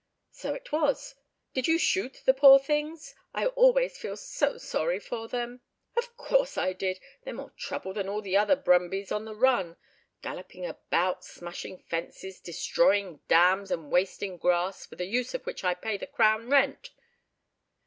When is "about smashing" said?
10.65-11.83